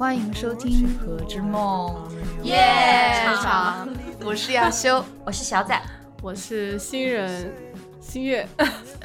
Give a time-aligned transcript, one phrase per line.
[0.00, 2.08] 欢迎收听《何之梦》，
[2.44, 2.56] 耶！
[4.24, 5.78] 我是亚修，我是小仔，
[6.22, 7.52] 我是新人
[8.00, 8.48] 新月。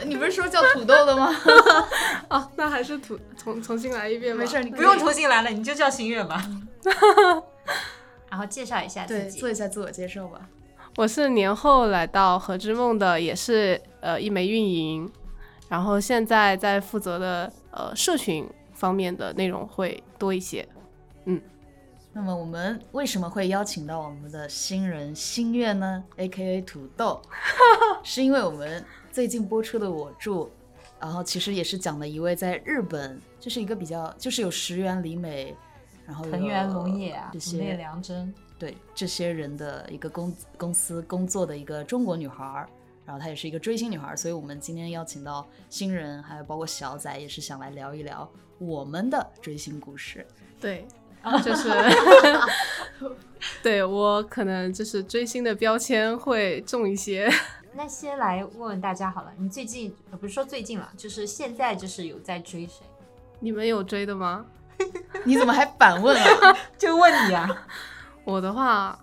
[0.05, 1.35] 你不是说叫土豆的吗？
[2.31, 4.39] 哦，那还是土重重新来一遍吧。
[4.41, 6.41] 没事，你不用重新来了，你就叫新月吧。
[8.31, 10.47] 然后介绍一下自对，己，做一下自我介绍吧。
[10.95, 15.11] 我是年后来到何之梦的，也是呃一枚运营，
[15.67, 20.65] 然后现在在负责的呃社群方面的内容会多一些。
[22.17, 27.21] 那么我们为什么会邀请到我们的新人新月呢？A.K.A 土豆，
[28.03, 30.45] 是因为我们最近播出的《我住》，
[30.97, 35.53] 然后其实也是讲了一位在日本，就是一个比较，就是有石原里美，
[36.05, 42.69] 然后藤原龙也啊，这竹内些良真，对这些人的一个公公司工作的一个中国女孩儿，
[43.05, 50.25] 然后她也是一个追星女孩儿，所以我们今天邀请到新人，还有包括小仔，也是想来聊一聊我们的追星故事。
[50.61, 50.87] 对，
[51.43, 51.69] 就是
[53.63, 57.29] 对我可能就是追星的标签会重一些。
[57.73, 62.85] 那先来问问大家好了，你最近呃不是说最近了，就是现在就是有在追谁？
[63.39, 64.45] 你们有追的吗？
[65.23, 66.57] 你怎么还反问啊？
[66.77, 67.67] 就问你啊，
[68.23, 68.97] 我的话，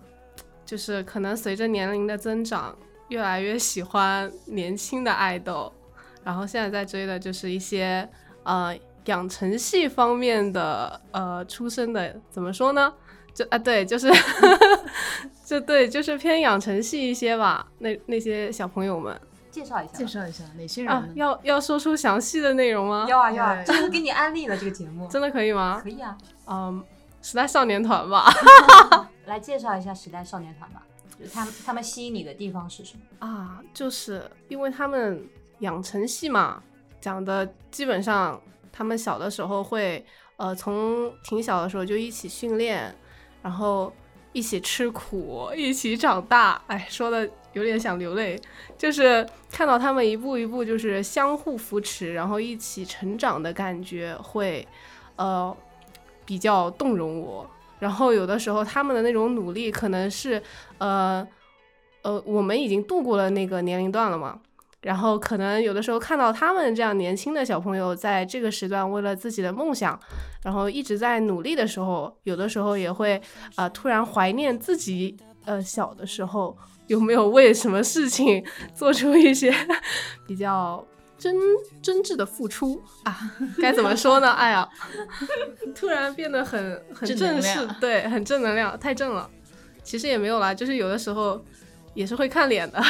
[0.65, 2.75] 就是可能随着年龄的增长，
[3.09, 5.71] 越来越喜欢年轻的爱豆，
[6.23, 8.07] 然后现在在追的就是一些
[8.43, 12.93] 呃养成系方面的呃出身的，怎么说呢？
[13.33, 14.11] 就啊对，就是
[15.43, 17.65] 就对，就是偏养成系一些吧。
[17.79, 19.93] 那那些小朋友们介绍一下。
[19.93, 23.05] 介绍一下哪些人啊？，要要说出详细的内容吗？
[23.09, 25.79] 要啊要啊，对这是给你安利了这个节目，真的可以吗？
[25.81, 26.15] 可以啊。
[26.47, 26.83] 嗯，
[27.21, 28.31] 时代少年团吧。
[29.25, 30.83] 来介绍一下时代少年团吧，
[31.17, 33.27] 就是他们他们吸引你的地方是什么？
[33.27, 35.27] 啊，就是因为他们
[35.59, 36.61] 养成系嘛，
[37.01, 38.39] 讲的基本上
[38.73, 40.03] 他们小的时候会，
[40.35, 42.93] 呃，从挺小的时候就一起训练，
[43.43, 43.93] 然后
[44.31, 46.59] 一起吃苦，一起长大。
[46.65, 48.37] 哎，说的有点想流泪，
[48.75, 54.67] 就是看到他们一步一步就是相互扶持，然后一起成长的感觉，会
[55.17, 55.55] 呃
[56.25, 57.47] 比较动容我。
[57.79, 60.41] 然后有的时候他们的那种努力，可能是
[60.79, 61.27] 呃
[62.01, 64.39] 呃，我们已经度过了那个年龄段了嘛。
[64.83, 69.99] 然后可能有的时候看到他们这样年轻的小朋友在这个时段为了自己的梦想，
[70.43, 73.15] 然后一直在努力的时候，有的时候也会
[73.55, 76.55] 啊、呃突然怀念自己呃小的时候
[76.87, 78.43] 有没有为什么事情
[78.75, 79.53] 做出一些
[80.27, 80.85] 比较
[81.17, 81.33] 真
[81.81, 83.17] 真挚的付出啊？
[83.61, 84.31] 该怎么说呢？
[84.33, 84.67] 哎呀，
[85.73, 89.29] 突然变得很很正式量，对，很正能量，太正了。
[89.81, 91.41] 其实也没有啦，就是有的时候
[91.93, 92.81] 也是会看脸的。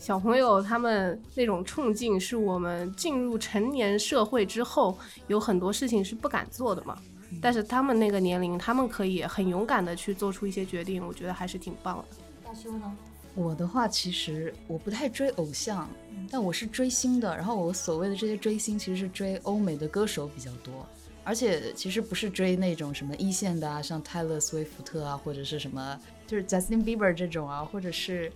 [0.00, 4.96] 小朋友他们那种冲劲，是我们进入成年社会之后，
[5.26, 6.96] 有很多事情是不敢做的嘛。
[7.40, 12.16] 但是他们那个年龄，他们可以很勇敢的去做出一些决定，我觉得还是挺棒的。
[12.42, 12.96] 大修呢？
[13.34, 15.86] 我的话，其实我不太追偶像，
[16.30, 17.36] 但我是追星的。
[17.36, 20.88] 然后我所谓的这些追星，其实是追欧美的歌手比较多，
[21.24, 28.32] 而且其实不是追那种什么一线的啊，像泰勒·斯威夫特啊，或者是什么就是 Justin Bieber 这种啊，或者是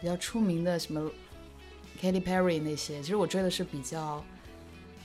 [0.00, 1.10] 比较出名的什么
[2.00, 3.00] Katy Perry 那些。
[3.00, 4.22] 其实我追的是比较，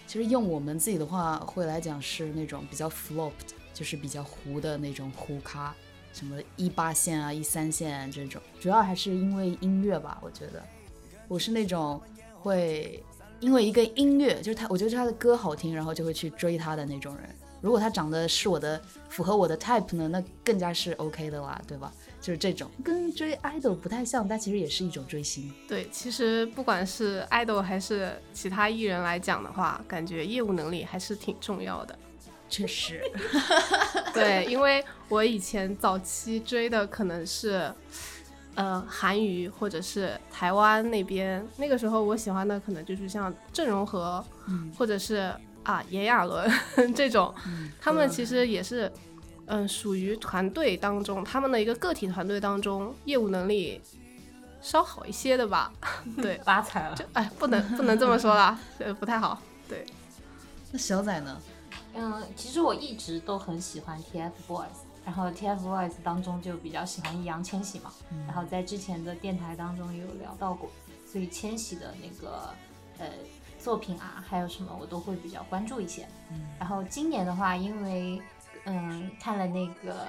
[0.07, 5.73] 其实用我们自己的话会来讲是那种比较 flopped，就是比较糊的那种糊咖。
[6.13, 10.19] 什么一八线啊、一三线这种，主要还是因为音乐吧。
[10.21, 10.61] 我觉得
[11.29, 12.01] 我是那种
[12.41, 13.01] 会
[13.39, 17.29] 因为一个音乐，就是他，我觉得他的歌好听，然后就会去追他的那种人。
[17.61, 21.91] 如果他长得是我的符合我的 type 呢，那更加是 OK 的啦，对吧？
[22.19, 25.51] 就是这种跟追 idol 不太像，但其实也是一种追星。
[25.67, 31.97] 对，其实不管是爱豆还是其他艺人来讲的话，感觉业务能力还是挺重要的。
[32.49, 33.01] 确实，
[34.13, 37.73] 对，因为我以前早期追的可能是，
[38.55, 46.49] 呃，韩娱或者是台湾那边，那个时候我喜欢的可能就是像郑容和，嗯或者是啊炎亚纶
[46.95, 47.33] 这种，
[47.79, 48.91] 他们其实也是，
[49.45, 53.81] 嗯、属于团队当中，他们的一个个体团队当中，业务能力
[54.61, 55.71] 稍好一些的吧。
[56.21, 56.95] 对，发财了。
[56.95, 59.39] 就哎，不能不能这么说啦，呃，不太好。
[59.67, 59.85] 对，
[60.71, 61.37] 那小仔呢？
[61.93, 64.65] 嗯，其实我一直都很喜欢 TFBOYS，
[65.05, 67.91] 然后 TFBOYS 当中就比较喜欢易烊千玺嘛，
[68.25, 70.69] 然后在之前的电台当中也有聊到过，
[71.05, 72.53] 所以千玺的那个
[72.97, 73.07] 呃
[73.61, 76.07] 作品啊，还有什么我都会比较关注一些。
[76.59, 78.21] 然后今年的话，因为
[78.65, 80.07] 嗯看了那个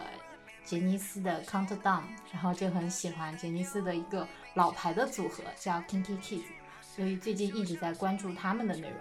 [0.64, 2.02] 杰尼斯的 Countdown，
[2.32, 6.44] 然后就很喜欢杰尼斯的一个老牌的组合叫 Kinky Kids，
[6.80, 8.98] 所以最近一直在关注他们的内容。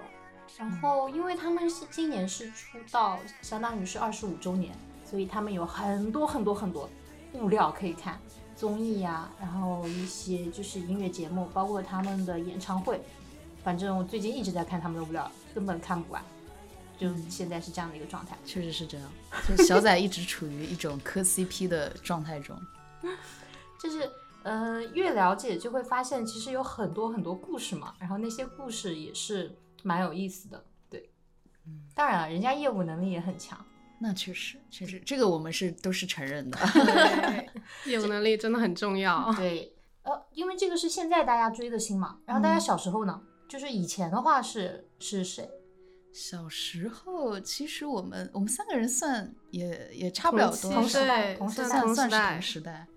[0.57, 4.75] 然后因为他们是今年是出道，相当于是二十五周年，
[5.05, 6.89] 所以他们有很多很多很多
[7.33, 8.19] 物料可以看，
[8.53, 13.01] 综艺呀、然后一些就是音乐节目，包括他们的演唱会。
[13.63, 16.23] 反正我最近一直在看他们的物料，根本看不完，
[16.97, 18.37] 就现在是这样的一个状态。
[18.45, 19.11] 确实是这样，
[19.47, 22.57] 就小仔一直处于一种磕 CP 的状态中。
[23.81, 24.09] 就是
[24.43, 30.63] 呃，越了解就会发现，其实有很多很多故事嘛，然后那些故事也是蛮有意思的。
[30.89, 31.11] 对，
[31.65, 33.63] 嗯当然了，人家业务能力也很强。
[33.99, 36.57] 那确实，确实，这个我们是都是承认的。
[36.73, 37.49] 对，
[37.91, 39.31] 业务能力真的很重要。
[39.33, 39.71] 对，
[40.01, 45.45] 呃，因为这个是现在大家追的星嘛，然后大家嗯小时候呢，就是以前的话是是谁？
[46.13, 52.41] 小时候，其实我们我们三个人算也也差不了多同少，时代，同时代算算是同时代同。
[52.41, 52.87] 时代。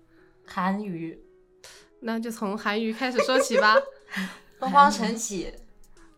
[0.45, 1.19] 韩娱、
[1.99, 3.75] 那就从韩娱开始说起吧。
[4.57, 5.53] 东方神起、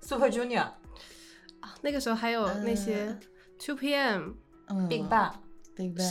[0.01, 0.59] Super Junior、
[1.61, 3.19] 啊那个时候还有那些呃
[3.57, 4.35] Two PM、
[4.67, 5.33] 嗯 Big Bang、
[5.75, 6.07] Big Bang、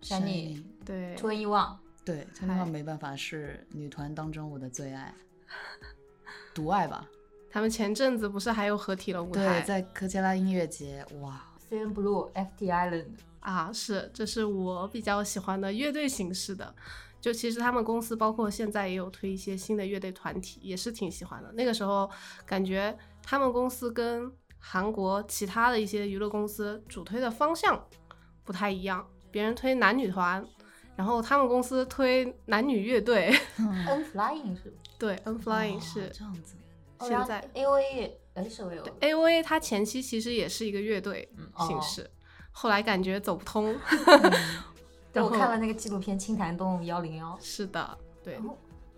[0.00, 1.78] Shiny，Shiny、对，Two N E One。
[2.04, 5.12] 对，他们没办法是女团当中我的最爱，
[6.54, 7.08] 独爱吧。
[7.50, 13.08] 他们前阵子不是还有合体了舞台对，在科切拉音乐节，哇，CN Blue、FT Island，
[13.40, 13.72] 啊？
[13.72, 16.74] 是，这是我比较喜欢的乐队形式的。
[17.20, 21.52] 就其实他们公司包括现在也有推一些新的乐队团体，也是挺喜欢的。
[21.52, 22.08] 那个时候
[22.46, 27.84] 感觉他们公司跟韩国其他的一些娱乐公司主推的方向
[28.42, 30.42] 不太一样，别人推男女团，
[30.96, 33.34] 然后他们公司推男女乐队。
[33.58, 36.54] N Flying 是对，N Flying 哦是这样子。
[37.00, 38.62] 现在 A O A 也哎是
[39.00, 42.10] A O A，它前期其实也是一个乐队哦形式，
[42.52, 43.74] 后来感觉走不通。
[45.12, 48.38] 对我看了那个纪录片《青潭洞幺零幺》，是的，对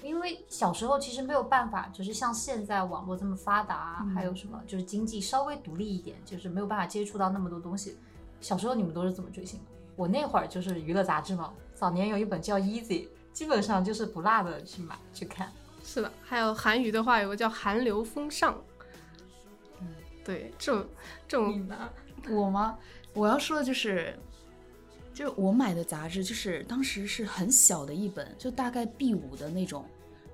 [0.03, 7.97] 因为小时候其实没有办法，就是像现在网络这么发达还有什么就是经济稍微独立一点，就是没有办法接触到那么多东西。
[8.41, 9.67] 小时候你们都是怎么追星的？
[9.95, 15.51] 我那会儿就是娱乐杂志嘛，早年有一本叫《Easy》，基本上就是不落的去买去看。
[15.83, 16.13] 是的。
[16.23, 18.61] 还有韩语的话，有个叫韩流风尚。
[19.81, 19.87] 嗯，
[20.25, 20.87] 对，这种
[21.29, 21.91] 这种呢？
[22.31, 22.79] 我吗？
[23.15, 24.17] 我要说的就是，
[25.13, 29.85] 就是我买的杂志，就是当时是很小的一本，就大概 B 五的那种，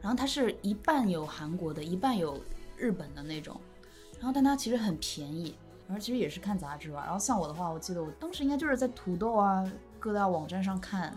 [0.01, 2.41] 然后它是一半有韩国的，一半有
[2.77, 3.61] 日本的那种，
[4.19, 5.57] 然后但它其实很便宜，
[5.89, 7.03] 然后其实也是看杂志吧。
[7.05, 9.65] 然后像我的话，我记得我当时应该就是在土豆啊
[9.99, 11.17] 各大网站上看，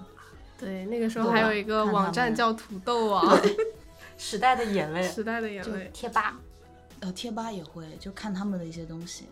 [0.57, 3.37] 对，那个时候还有一个网站叫土豆啊，
[4.21, 5.89] 时代的眼泪，时代的眼泪。
[5.91, 6.39] 贴吧。
[6.99, 9.25] 呃，贴吧也会就看他们的一些东西。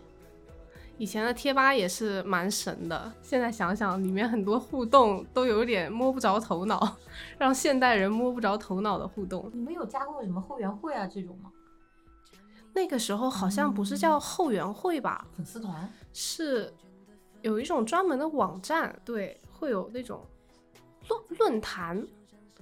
[0.98, 6.96] 以前的贴吧也是蛮神的，现在想想里面很多互动都有点摸不着头脑，
[7.38, 9.48] 让现代人摸不着头脑的互动。
[9.54, 11.52] 你们有加过什么后援会啊这种吗？
[12.72, 15.88] 那个时候好像不是叫后援会吧，粉丝团？
[16.12, 16.70] 是
[17.42, 20.26] 有一种专门的网站，对，会有那种
[21.08, 22.04] 论论坛。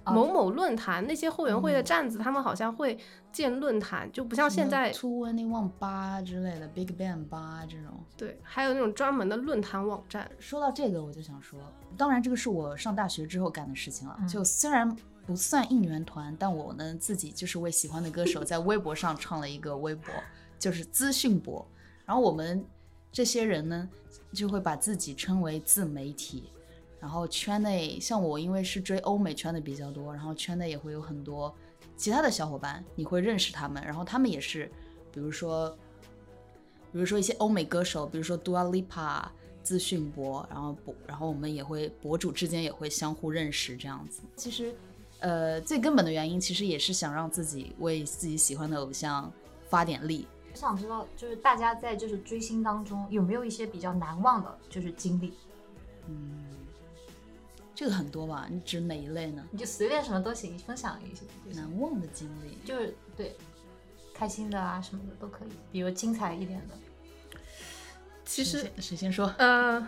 [0.08, 2.98] 啊某某论坛那些后援会的站子，他们好像会
[3.32, 7.92] 建论坛，就不像现在 Two Any One 八之类的，Big Bang 八这种。
[8.16, 10.30] 对，还有那种专门的论坛网站。
[10.38, 11.60] 说到这个，我就想说，
[11.96, 14.16] 当然这个是我上大学之后干的事情了。
[14.20, 14.96] 嗯就虽然
[15.26, 20.12] 不算应援团，但我呢自己就是为喜欢的歌手在微博上创了一个微博，
[20.58, 21.66] 就是资讯博。
[22.06, 22.64] 然后我们
[23.12, 23.88] 这些人呢，
[24.32, 26.50] 就会把自己称为自媒体。
[27.00, 31.54] 然后圈内像我，因为是追欧美圈的比较多，然后圈内也会有很多
[31.96, 34.70] 其他的小伙伴，你会认识他们，然后他们也是，
[35.12, 35.70] 比如说，
[36.92, 39.24] 比如说一些欧美歌手，比如说 Dua Lipa
[39.62, 44.22] 资讯博，然后博，然后我们也会博主之间也会相互认识这样子。
[44.34, 44.74] 其实，
[45.20, 49.30] 呃，最根本的原因其实也是想让自己为自己喜欢的偶像
[49.68, 50.26] 发点力。
[50.50, 55.34] 我想知道，就是大家在就是追星当中有没有一些比较难忘的，就是经历？
[56.06, 56.47] 嗯，
[57.78, 58.48] 这个很多吧？
[58.50, 59.44] 你指哪一类呢？
[59.52, 61.22] 你就随便什么都行，分享一些
[61.60, 63.36] 难忘的经历，就是对，
[64.12, 66.74] 开心的啊什么的都可以，比如精彩一点的。
[68.24, 69.32] 其实，谁先说？
[69.38, 69.86] 呃，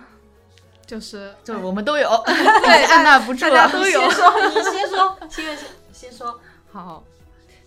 [0.87, 2.09] 就是就是我们都有，
[2.63, 6.41] 对，按捺不住了，大家都有先说，你先说，七 月先先说。
[6.71, 7.03] 好，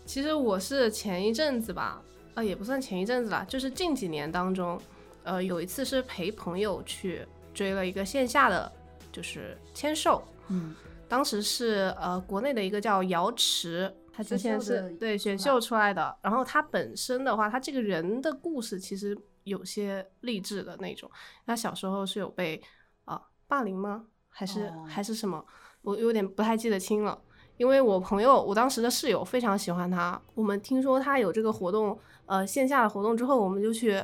[0.05, 2.01] 其实我是前一阵子吧，
[2.35, 4.79] 呃，也不算前一阵子啦，就是近几年当中，
[5.25, 8.71] 呃，有一次是陪朋友去追了一个线下的，
[9.13, 10.75] 就是签售，嗯，
[11.07, 21.09] 当时是呃国内的一个叫瑶池，他之前是对选秀出来的，然后他本身的话，他这个人的故事其实有些励志的那种，
[21.45, 22.61] 他小时候是有被
[23.05, 24.07] 啊、霸凌吗？
[24.27, 25.45] 还是、哦还是什么？
[25.83, 27.21] 我有点不太记得清了。
[27.57, 34.03] 因为我朋友，我当时的室友非常喜欢他，我们听说他有这个活动，呃，线下的活动之后，我们就去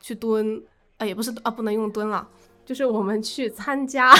[0.00, 0.64] 去蹲，
[0.96, 2.26] 啊也不是啊不能用蹲了，
[2.66, 4.12] 就是我们去参加，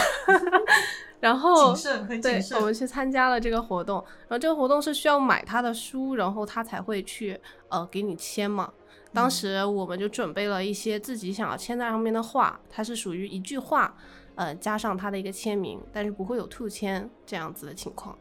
[1.20, 1.74] 然后
[2.22, 7.38] 对我们去参加了这个活动，然后这个活动是需要买他的书，然后他才会去
[7.68, 8.72] 呃给你签嘛。
[9.12, 13.96] 当时我们就准备了一些自己想要签在上面的话，它是属于一句话，
[14.36, 18.16] 呃加上他的一个签名，但是不会有兔签这样子的情况。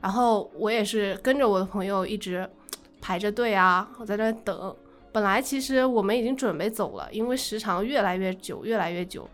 [0.00, 2.48] 然后我也是跟着我的朋友一直
[3.00, 4.74] 排着队啊，我在那等。
[5.10, 9.28] 本来其实我们已经准备走了，因为时长越来越久，越来越久，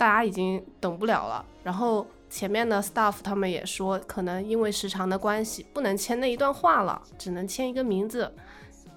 [0.00, 1.44] 大家已经等不了了。
[1.62, 8.32] 然后前面的 staff 他们也说，可能因为时长的关系，不能签那一段话了，只能签一个名字。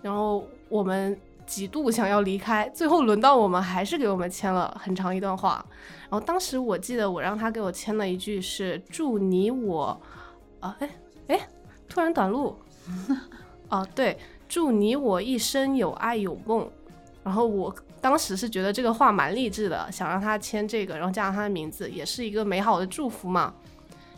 [0.01, 5.65] 然后我们几度想要离开，最后轮到我们还是给我们签了很长一段话。
[6.09, 10.01] 然后当时我记得我让他给我签了一句是“祝你我”，
[10.61, 10.89] 啊，哎
[11.27, 11.47] 哎，
[11.89, 12.55] 突然短路，
[13.67, 14.17] 哦、对，
[14.47, 16.65] 祝你我一生有爱有梦。
[17.25, 23.53] 然后我当时是觉得这个话蛮励志的，想让他签这个，然后加上他的名字，也是一个美好的祝福嘛。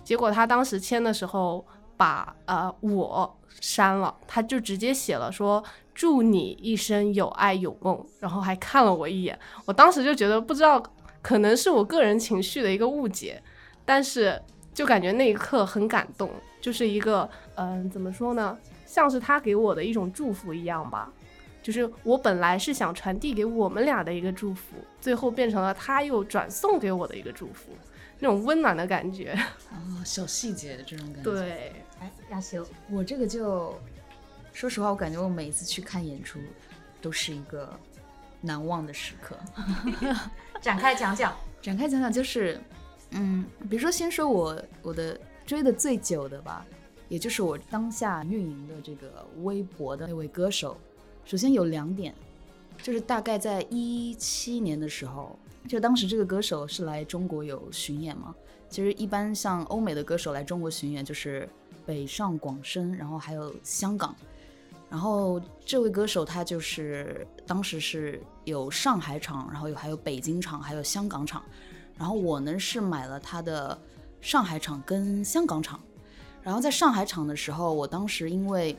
[0.04, 1.64] 结果他当时签的时候
[1.96, 5.64] 把呃我删了，他就直接写了说
[5.94, 9.38] 祝你一生有爱有梦，然后还看了我一眼。
[9.66, 10.82] 我当时就觉得不知道
[11.22, 13.40] 可能是我个人情绪的一个误解，
[13.86, 14.42] 但是
[14.74, 21.14] 就感觉那一刻很感动，就是一个嗯、怎么说呢，像是他给我的一种祝福一样吧。
[21.66, 27.72] 就是我本来是想传递给我们俩的一个祝福，最后变成了他又转送给我的一个祝福，
[28.20, 29.36] 那种温暖的感觉。
[29.74, 33.76] 哦，小细节的这种感觉。，对，哎，亚修，我这个就，
[34.54, 36.38] 说实话，我感觉我每一次去看演出，
[37.02, 37.68] 都是一个
[38.42, 39.36] 难忘的时刻。
[40.62, 41.36] 展开讲讲。
[41.64, 42.62] 展开讲讲，就是，
[43.10, 46.64] 嗯，比如说先说我我的追的最久的吧，
[47.10, 50.78] 也就是我当下运营的这个微博的那位歌手。
[51.26, 52.14] 首先有两点，
[52.82, 58.34] 就是大概在一七年的时候，就当时这个歌手是来中国有巡演嘛。
[58.70, 61.50] 其实一般像欧美的歌手来中国巡演，就是
[61.86, 64.16] 北上广深，然后还有香港。
[64.88, 71.44] 然后这位歌手他就是当时是有上海场，然后有还有北京场，还有香港场。
[71.98, 73.78] 然后我呢是买了他的
[74.22, 75.80] 上海场跟香港场。
[76.44, 78.78] 然后在上海场的时候，我当时因为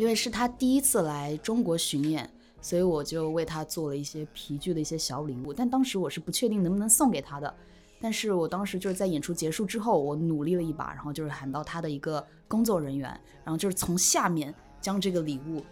[0.00, 2.26] 因为是他第一次来中国巡演，
[2.62, 5.52] 所以我就为他做了一些皮具的一些小礼物。
[5.52, 7.54] 但当时我是不确定能不能送给他的。
[8.00, 13.10] 但是我当时就是在演出结束之后，我努力了一把，然后就是喊到他的一个工作人员，
[13.44, 15.62] 然后就是从下面将这个礼物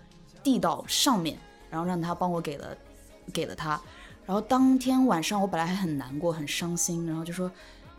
[0.42, 1.38] 递到上面，
[1.70, 2.76] 然后让他帮我给了
[3.32, 3.80] 给了他。
[4.26, 7.50] 然后当天晚上我本来还很难过、很伤心，然后就说，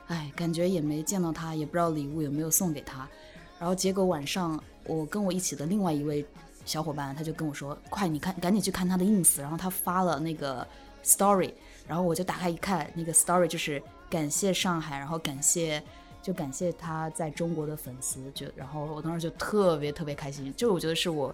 [0.05, 3.09] 哎，感觉也没见到他，也不知道礼物有没有送给他。
[3.57, 6.25] 然后结果晚上我跟我一起的另外一位
[6.65, 10.67] 小伙伴，他就跟我说，快，你看，赶紧去看他的 ins，然后他发了那个
[11.03, 11.53] story，
[11.88, 15.81] 然后我就打开一看，那个 story 就是感谢上海，然后感谢。
[16.22, 21.34] 就感谢他在中国的粉丝，就然后我当时就特别特别开心，就我觉得是我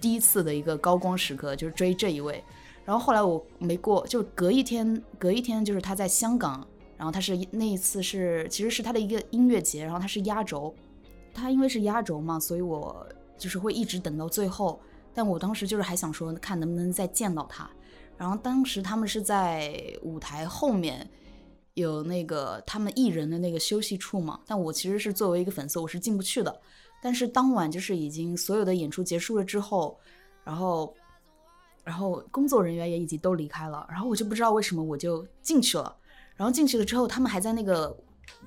[0.00, 2.42] 第一次的一个高光时刻，就是追这一位。
[2.86, 6.66] 然后后来我没过，就隔一天，隔一天就是他在香港，
[6.96, 10.74] 然后他是那一次是其实是他的一个音乐节，然后他是压轴，
[11.38, 14.80] 他因为是压轴嘛，所以我就是会一直等到最后。
[15.14, 17.68] 但我当时就是还想说，看能不能再见到他。
[18.16, 21.08] 然后当时他们是在舞台后面
[21.74, 26.60] 有那个他们艺人的那个休息处嘛，但我其实是作为一个粉丝，我是进不去的。
[27.00, 29.98] 但是当晚就是已经所有的演出结束了之后，
[30.44, 30.94] 然后
[31.84, 35.96] 然后工作人员也已经都离开了，然后我就不知道为什么我就进去了。
[36.36, 37.96] 然后进去了之后，他们还在那个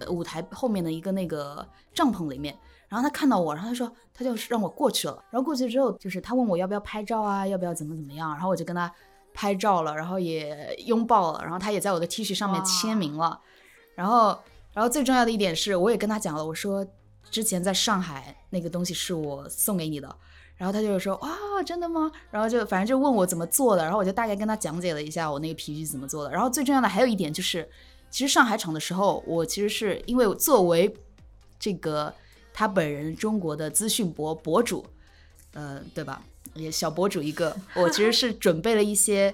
[0.10, 2.58] 舞台后面的一个那个帐篷里面。
[2.92, 5.24] 然后他看到我，然后他说他就让我过去了。
[5.30, 8.30] 然后过去之后，就是他问我要不要拍照啊，要不要怎么怎么样。
[8.32, 8.94] 然后我就跟他
[9.34, 13.40] 拍照了，然后也拥抱了，然后他也在我的 T 恤上面签名了。
[13.96, 14.38] 然后，
[14.74, 16.86] 然后最重要的一点是，我也跟他讲了，我说
[17.30, 20.14] 之前在上海那个东西是我送给你的。
[20.58, 22.12] 然后他就说哇，真的吗？
[22.30, 26.32] 然后就反正就问我怎么做的，然后我就大概跟他讲解了一下我那个皮具怎么做的。
[26.32, 27.68] 然后最重要的还有一点就是，
[28.10, 30.94] 其实上海场的时候，我其实是因为作为
[31.58, 32.14] 这个
[32.62, 34.86] 他本人中国的资讯博博主，
[35.54, 36.22] 呃，对吧？
[36.54, 39.34] 也小博主一个，我其实是准备了一些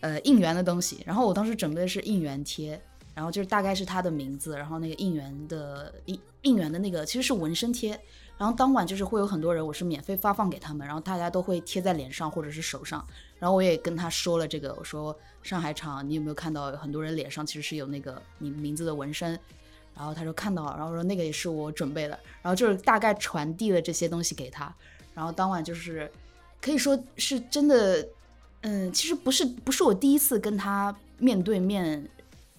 [0.00, 1.02] 呃应援的东西。
[1.06, 2.78] 然后我当时准备的是应援贴，
[3.14, 7.98] 然后就是大概是他的名字，然后那个应援的应应援的那个其实是纹身贴。
[8.36, 13.02] 然后当晚就是会有很多人，我是免费发放给他们，然后大家都会贴在脸上或者是手上。
[13.38, 19.40] 然后我也跟他说了这个，我说上海场你有没有看到很多人脸上其实是有那个你名字的纹身？
[19.96, 24.72] 然后他说看到了，然后说那个也是我准备的，然后就是大概传递了这些东西给他。
[25.14, 26.10] 然后当晚就是
[26.60, 28.06] 可以说是真的，
[28.60, 32.06] 嗯，其实不是不是我第一次跟他面对面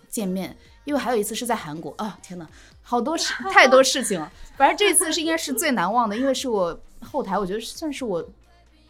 [0.10, 2.18] 见面，因为还有一次是在韩国啊！
[2.24, 2.50] 天哪，
[2.82, 4.32] 好多事太多事情了。
[4.56, 8.28] 反正这次是应该是最难忘的，因为是我后台我觉得算是我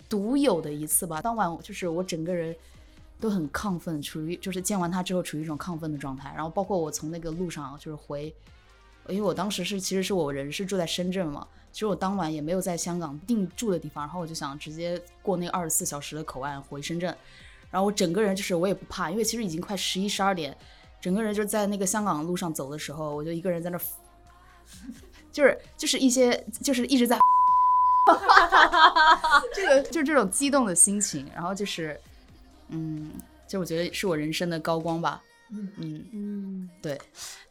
[0.07, 1.21] 独有的一次吧。
[1.21, 2.55] 当晚就是我整个人
[3.19, 6.31] 都很亢奋，处于就是见完他之后处于一种亢奋的状态。
[6.35, 8.33] 然后包括我从那个路上就是回，
[9.07, 17.15] 因为我当时是其实是我人是住在深圳嘛，其实我当晚也没有在香港定住的地方，然后我就想直接过那二十四小时的口岸回深圳。
[17.69, 20.55] 然后我整个人就是我也不怕，因为其实已经快十一十二点，
[21.01, 23.77] 整个人就在那个香港路上走的时候，我就一个人在那，
[25.31, 27.19] 就是就是一些就是一直在，
[29.53, 31.99] 这个就是这种激动的心情，然后就是
[32.69, 33.11] 嗯，
[33.47, 35.21] 就我觉得是我人生的高光吧。
[35.49, 35.71] 嗯。
[35.77, 36.99] 嗯，嗯，对，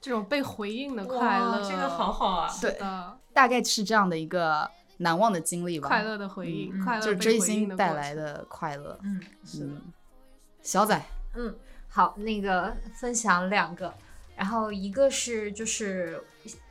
[0.01, 2.79] 这种被回应的快乐，这个好好啊对，
[3.33, 5.89] 大概是这样的一个难忘的经历吧。
[5.89, 7.95] 快乐的回应，嗯快乐就是追星带。
[7.95, 8.99] 来的快乐。
[9.03, 9.21] 嗯
[9.61, 9.81] 嗯，
[10.63, 11.01] 小仔，
[11.35, 11.55] 嗯，
[11.89, 13.95] 好，那个分享两个，
[14.37, 16.23] 然后一个是就是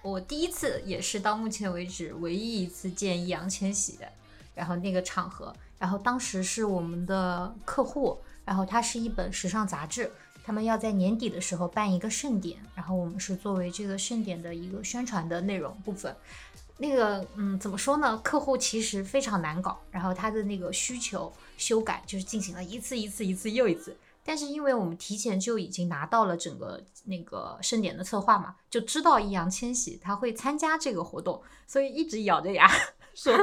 [0.04, 4.08] 我第一次，也是到目前为止唯一一次见易烊千玺的，
[4.54, 5.52] 然后那个场合，
[5.86, 10.12] 然后当时是我们的客户，然后它是一本时尚杂志。
[10.44, 16.16] 他们要在年底的时候办一个盛典，然后我们是作为这个盛典的一个宣传的内容部分。
[16.80, 18.18] 那个，嗯，怎么说呢？
[18.24, 23.96] 客户其实非常难搞，然后他的那个需求修改就是进行了一次一次一次又一次。
[24.24, 32.68] 但是因为我们提前就已经拿到了整个那个盛典的策划嘛，就知道易烊千玺他会参加这个活动，所以一直咬着牙
[33.16, 33.34] 说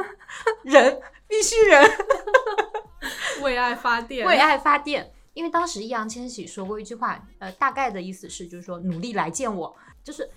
[0.63, 1.91] 人，必须人，
[3.43, 5.13] 为爱发电，为爱发电。
[5.35, 9.75] 因为当时易烊千玺说过一句话，呃，大概的意思是就是说努力来见我，
[10.05, 10.29] 就是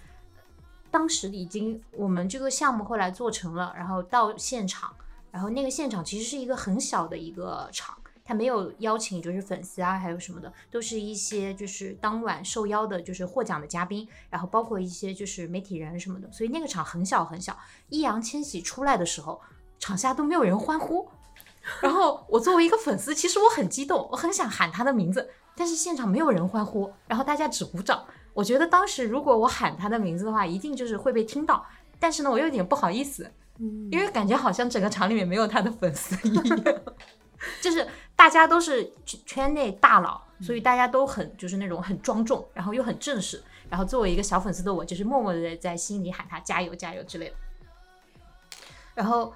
[0.90, 4.96] 当时已经我们这个项目后来做成了，然后到现场，
[5.32, 17.56] 然后那个现场其实是一个很小的一个场，他没有邀请就是粉丝啊，还有什么的，都是一些就是当晚受邀的，就是获奖的嘉宾，然后包括一些就是媒体人什么的，所以那个场很小很小。
[17.90, 19.40] 易烊千玺出来的时候，
[19.80, 21.08] 场下都没有人欢呼。
[21.82, 28.06] 然后我作为一个粉丝，其实我很激动，我很想喊他的名字，但是现场没有人欢呼，然后大家只鼓掌。
[28.34, 31.66] 我觉得当时如果我喊他的名字的话，一定就是会被听到，
[32.00, 36.46] 但是呢，我有点不好意思，嗯因为感觉好像整个场里面没有他的粉丝一样，
[37.62, 47.36] 就是大家都是圈内大佬，所以大家都很就是那种很庄重，然后又很正式，然后作为一个小粉丝的我，就是默默的在心里喊他加油加油之类的。
[48.94, 49.34] 然后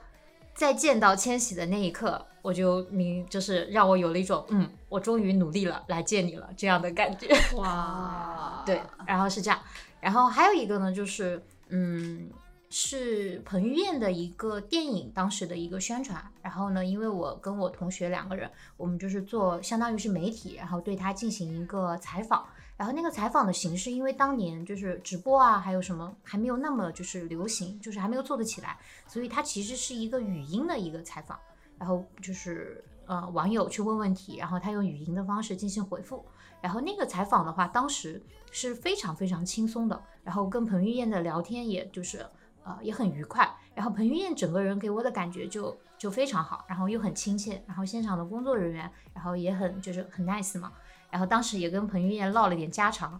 [0.53, 7.27] 在见到千玺的那一刻，我就明就是让我有了一种嗯，我终于努力了来见你了这样的感觉。
[7.57, 9.59] 哇， 对，然后是这样，
[9.99, 12.29] 然后还有一个呢，就是嗯，
[12.69, 16.23] 是彭于晏的一个电影当时的一个宣传。
[16.41, 22.45] 然后呢，因为我跟我同学两个人，我们就是做相当于是媒体，然后对他进行一个采访。
[22.77, 31.37] 然后那个采访的形式，因为当年就是直播啊，还有什么还没有那么就是流行，就是还没有做得起来，所以它其实是一个语音的一个采访。
[31.77, 36.25] 然后就是呃网友去问问题，然后他用语音的方式进行回复。
[36.61, 42.25] 然后那个采访的话，当时是非常非常轻松的，然后跟彭于晏的聊天也就是
[42.63, 43.49] 呃也很愉快。
[43.73, 50.71] 然后彭于晏整个人给我的感觉就就非常好，然后又很亲切，然后现场的工作人员然后也很就是很 nice 嘛。
[51.09, 53.19] 然后当时也跟彭于晏唠了点家常，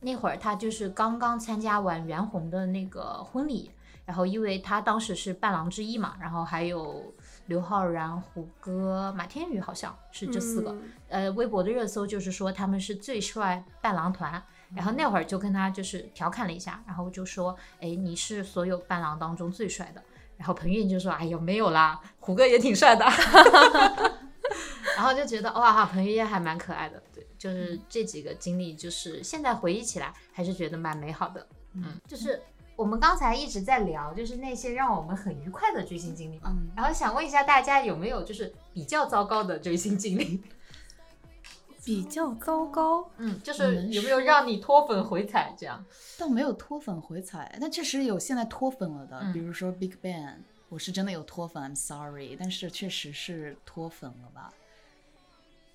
[0.00, 3.70] 那会儿他就是刚刚参加完袁弘的那个婚礼，
[4.04, 7.14] 然后因为他当时是伴郎之一嘛，然后还有
[7.46, 10.70] 刘昊然、胡歌、马天宇，好像是这四个。
[10.72, 14.42] 嗯呃，微博的热搜就是说他们是最帅伴郎团，
[14.74, 20.02] 然后那会儿就跟他就是调侃了一下，然后就说，哎，你是所有伴郎当中最帅的。
[20.38, 23.04] 然后彭于晏就说，哎呦没有啦，胡歌也挺帅的。
[24.96, 31.46] 然后就觉得哇，彭于晏还蛮可爱的，对，就是这几个经历，就是现在回忆起来还是觉得蛮美好的。
[31.74, 32.42] 嗯，就是
[32.76, 36.50] 我们刚才一直在聊，就是那些让我们很愉快的追星经历嘛。
[36.50, 40.42] 嗯然后想问一下大家有没有就是比较糟糕的追星经历？
[41.84, 45.84] 比较糟糕，嗯，就是有没有让你脱粉回踩这样？
[46.16, 50.36] 倒没有脱粉回踩，但确实有现在脱粉了的，嗯比如说 Big Bang，
[50.68, 54.52] 我是真的有脱粉，I'm sorry，但是确实是脱粉了吧。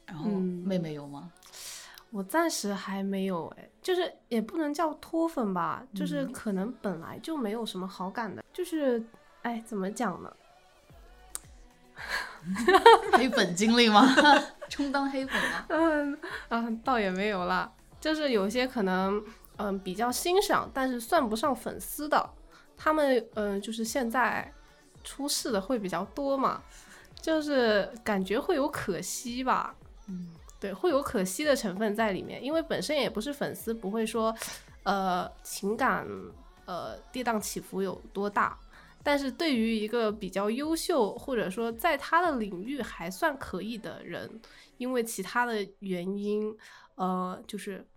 [0.05, 1.29] 然后嗯妹妹有吗？
[2.11, 9.03] 我暂时还没有哎，就是也不能叫脱粉吧，就是嗯可能本来就没有什么好感的，就是
[9.41, 10.33] 哎怎么讲呢？
[13.13, 14.07] 黑粉经历吗？
[14.69, 15.65] 充当黑粉吗？
[15.69, 16.17] 嗯
[16.49, 19.21] 啊，倒也没有啦，就是有些可能
[19.57, 22.29] 嗯比较欣赏，但是算不上粉丝的，
[22.77, 24.53] 他们嗯就是现在
[25.03, 26.61] 出事的会比较多嘛，
[27.19, 29.75] 就是感觉会有可惜吧。
[30.07, 34.35] 嗯，对，会有可惜的成分在里面，因为本身也不是粉丝，不会说，
[34.83, 36.07] 呃，情感
[36.65, 38.57] 呃跌宕起伏有多大。
[39.03, 44.29] 但是对于一个比较优秀，或者说在他的领域还算可以的人，
[44.77, 46.53] 因为其他的原因，
[46.95, 47.87] 呃，就是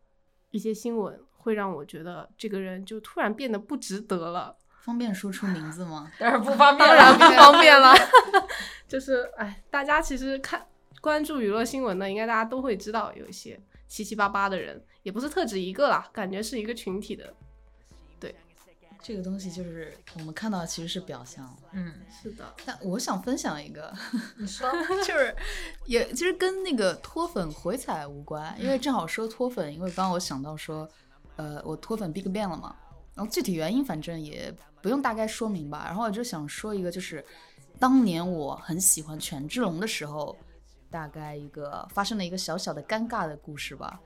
[0.52, 4.54] 一些新闻会让我觉得这个人就突然变得不值得了。
[4.82, 6.12] 方便说出名字吗？
[6.16, 7.92] 当然不方便，当然不方便了。
[8.86, 10.64] 就是哎，大家其实看
[11.00, 17.34] 关注娱乐新闻的，应该大家都会知道有一些七七八八的人，也不是特指一个啦，感觉是一个群体的。
[18.18, 18.34] 对。
[19.02, 21.90] 这个东西就是我们看到其实是表象，嗯，
[22.22, 22.54] 是的。
[22.66, 23.90] 但我想分享一个，
[24.36, 24.70] 你说，
[25.06, 25.34] 就是
[25.86, 30.86] 也其实跟那个脱粉回踩无关，因为正好说脱粉，因为刚刚我想到说，
[31.36, 32.76] 呃，我脱粉 BigBang 了嘛，
[33.14, 37.24] 然后具体原因反正也不用大概说明吧，然后我就想说一个，就是
[37.78, 40.36] 当年我很喜欢权志龙的时候，
[40.90, 44.00] 大概一个发生了一个小小的尴尬的故事吧。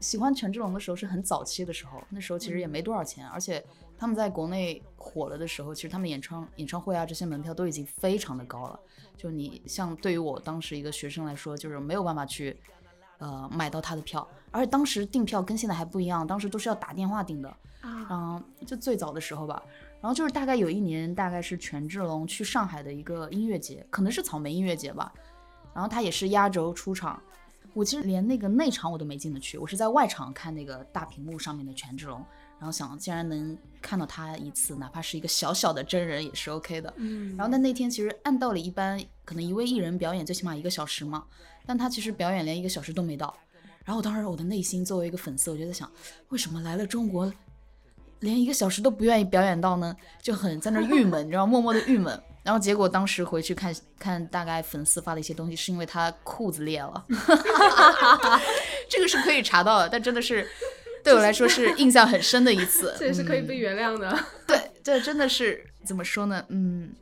[0.00, 3.64] 喜欢权志龙的时候是很早期的时候，那时候其实也没多少钱，而且。
[4.00, 8.80] 他们在国内火了的时候，其实他们演唱演唱会啊这些门票都已经非常的高了。
[9.14, 12.58] 就你像对于我当时一个学生来说，就是没有办法去
[13.18, 17.56] 呃买到他的票，而且当时订票跟现在还不一样，当时都是要打电话订的。
[17.82, 19.62] 嗯，就最早的时候吧。
[20.00, 25.12] 然后就是大概有一年，大概是权志龙去上海的一个音乐节，可能是草莓音乐节吧。
[25.74, 27.20] 然后他也是压轴出场，
[27.74, 32.24] 我其实连那个内场我都没进得去，我是在外场看那个大屏幕上面的权志龙。
[32.58, 36.92] 然后想，既然能看到他一次，哪怕是一个小小的真人也是 OK 的。
[36.96, 37.34] 嗯。
[37.34, 41.24] 然后但那天其实按道理一般，可能一位艺人表演最起码一个小时嘛，
[41.64, 43.34] 但他其实表演连一个小时都没到。
[43.82, 45.90] 然后我当时我的内心作为一个粉丝，我就在想，
[46.28, 47.32] 为什么来了中国，
[48.18, 49.96] 连一个小时都不愿意表演到呢？
[50.20, 52.22] 就很在那郁闷，你知道，默默的郁闷。
[52.42, 57.06] 然后结果当时回去看看，大概粉丝发的一些东西，是因为他裤子裂了。
[58.88, 60.46] 这个是可以查到的，但真的是。
[61.02, 64.14] 对我来说是印象很深的一次， 这也是可以被原谅的。
[64.46, 66.44] 对，这真的是怎么说呢？
[66.50, 66.92] 嗯，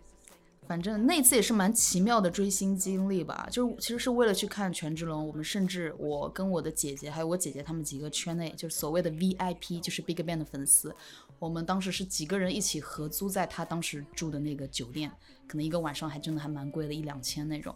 [0.69, 3.49] 反正那次也是蛮奇妙的追星经历吧。
[3.51, 10.95] 就是其实是为了去看权志龙，我们甚至我跟我的姐姐还有我姐姐他们几个圈内就是所谓的 VIP，就是 BigBang 的粉丝，
[11.39, 15.11] 我们当时是几个人一起合租在他当时住的那个酒店，
[15.47, 17.75] 可能一个晚上还真的还蛮贵的，一两千那种。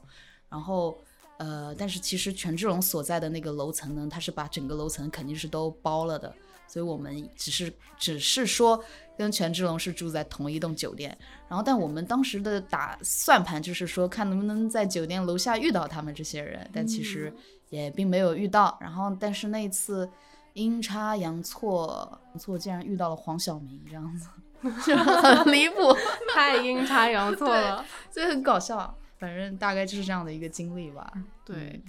[0.48, 0.96] 然后。
[1.38, 6.32] 呃，但是其实权志龙所在的那个楼层呢，他是把整个楼层肯定是都包了的，
[6.68, 8.80] 所以我们只是只是说
[9.18, 17.34] 跟权志龙是住在同一栋酒店，然后但我们当时的打算盘就是说看能不能在酒店楼下遇到他们这些人，但其实
[17.70, 18.78] 也并没有遇到。
[18.80, 20.08] 然后但是那一次
[20.54, 24.28] 阴差阳错，错竟然遇到了黄晓明这样子，
[24.84, 25.96] 就很离谱，
[26.34, 28.94] 太阴差阳错了，所以很搞笑。
[29.18, 31.10] 反正大概就是这样的一个经历吧。
[31.44, 31.80] 对，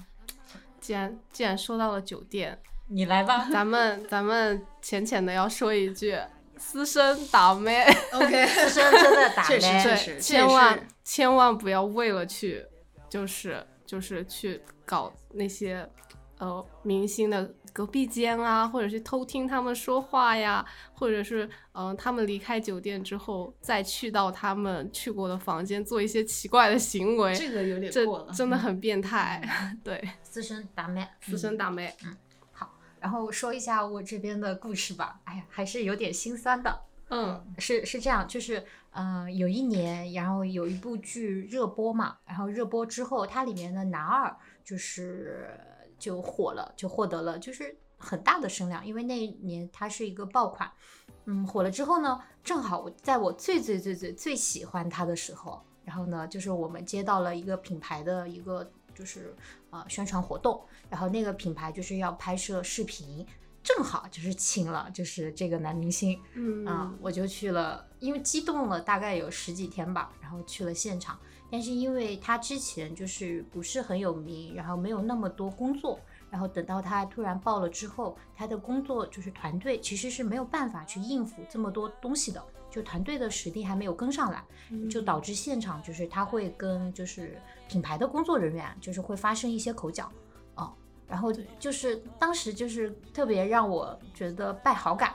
[0.80, 3.48] 既然既然说到了酒店，你来吧。
[3.52, 6.16] 咱们 咱们浅浅的要说一句，
[6.58, 7.84] 私生打妹。
[8.14, 12.64] OK，私生真的打妹，确实，千万千万不要为了去，
[13.10, 15.90] 就是就是去搞那些
[16.38, 17.52] 呃明星的。
[17.74, 29.42] 隔壁间啊，或者是偷听他们说话呀，或者是嗯，他们离开酒店之后再去到他们去过的房间做一些奇怪的行为，这个有点过了，真的很变态。
[29.84, 31.92] 对，私生打妹，私生打妹。
[32.06, 32.16] 嗯，
[32.52, 35.20] 好，然后说一下我这边的故事吧。
[35.24, 36.82] 哎呀，还是有点心酸的。
[37.10, 45.60] 嗯，是是这样，就是嗯，有一年，然后有一部剧热播嘛，然后热播之后，它里面的男二就是。
[45.98, 50.72] 就火了，就获得了就是很大的声量，因为那一年它是一个爆款，
[51.26, 59.34] 嗯，火了之后呢，正好我在我最最最最最喜欢它的时候，然后呢，就是我们接到了一个品牌的一个就是
[59.70, 63.26] 呃宣传活动，然后那个品牌就是要拍摄视频，
[63.64, 71.18] 正好就是请了就是这个男明星，嗯，我就去了，因为激动了大概有十几天吧，然后去了现场。
[71.54, 76.00] 但是因为他之前就是不是很有名，然后没有那么多工作，
[76.32, 84.44] 然后等到他突然爆了之后，他的工作就是团队其实是没有办法去应付这么多东西的，就团队的实力还没有跟上来，
[84.90, 87.40] 就导致现场就是他会跟就是
[87.70, 90.12] 品牌的工作人员就是会发生一些口角，
[90.56, 90.74] 哦，
[91.08, 95.14] 然后就是当时就是特别让我觉得败好感。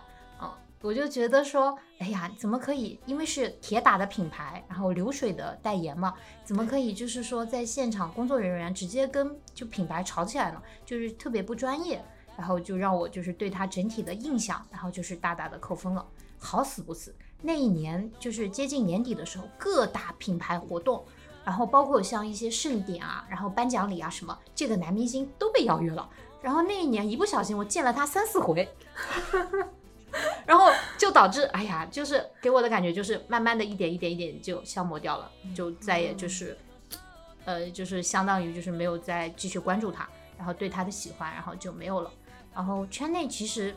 [0.81, 2.99] 我就觉得说，哎呀，怎么可以？
[3.05, 6.15] 因为是铁打的品牌，然后流水的代言嘛，
[6.45, 10.63] 怎么可以就是说在现场工作人员直接跟就品牌吵起来了？
[10.87, 12.05] 就是特别不专业，
[12.37, 16.07] 然后就让我就是对他整体的印象，然后就是大大的扣分了。
[16.39, 17.13] 好死不死，
[17.43, 21.05] 那一年就是接近年底的时候，各大品牌活动。
[21.45, 26.09] 然后包括像一些盛典啊，然后颁奖礼啊什么，这个男明星都被邀约了。
[26.43, 28.69] 然后那一年一不小心我见了他三四回，
[30.49, 36.57] 然后就导致哎呀，就是给我的感觉就是慢慢的一点一点一点就消磨掉了，就再也就是，
[37.45, 40.09] 呃，就是相当于就是没有再继续关注他，
[40.39, 42.11] 然后对他的喜欢然后就没有了。
[42.55, 43.77] 然后圈内其实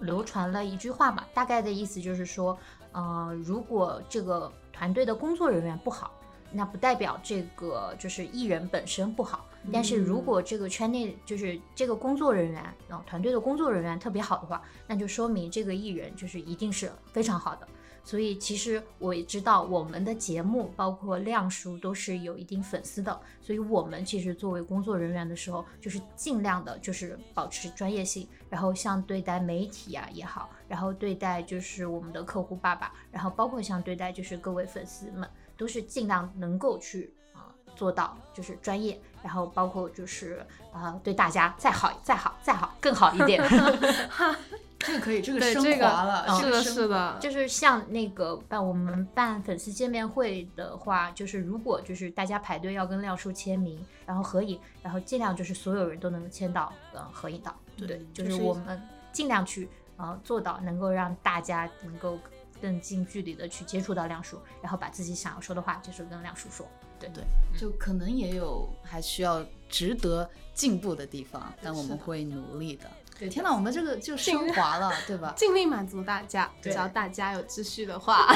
[0.00, 2.58] 流传了一句话吧，大概的意思就是说，
[2.92, 6.12] 呃，如果这个团队的工作人员不好，
[6.52, 9.46] 那不代表这个就是艺人本身不好。
[9.72, 17.68] 但是如果这个圈内就是这个工作人员，然后团队的工作人员特别好的话，那就说明这个艺人就是一定是非常好的。
[18.04, 43.42] 所以其实我也知道，我们的节目包括亮叔都是有一定粉丝的，所以我们其实作为工作人员的时候，就是尽量的就是保持专业性，然后像对待媒体啊也好，然后对待就是我们的客户爸爸，然后包括像对待就是各位粉丝们，都是尽量能够去啊、呃做到就是专业，然后包括就是啊、呃对大家再好再好再好更好一点。
[44.78, 62.16] 这个可以，这个对，升这华了，个是的，这个是的，就是像那个办我们办粉丝见面会的话，就是如果就是大家排队要跟亮叔签名，然后合影，然后尽量就是所有人都能签到，嗯，合影到，对，就就是是我们尽量去呃做到能够让大家能够
[62.62, 66.64] 更近距离的去接触到亮叔，然后把自己想要说的话就是跟亮叔说，
[66.98, 67.24] 对对，
[67.58, 72.90] 就可能也有还需要值得进步的地方，但我们会努力的。
[73.18, 75.34] 对天哪，我们这个就升华了， 对吧？
[75.36, 78.28] 尽力满足大家，只要大家有秩序的话。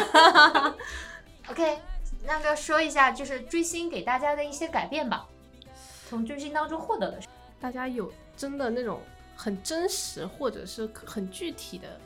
[1.48, 1.78] OK，
[2.24, 5.26] 那个说一下就是追星给大家的一些改变吧，
[6.08, 7.32] 从追星当中获得了什么。
[7.60, 9.00] 大家有真的那种
[9.36, 12.00] 很真实或者是很具体的